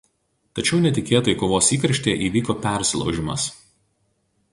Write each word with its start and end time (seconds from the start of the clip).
Tačiau 0.59 0.77
netikėtai 0.85 1.35
kovos 1.41 1.69
įkarštyje 1.75 2.15
įvyko 2.29 2.55
persilaužimas. 2.65 3.45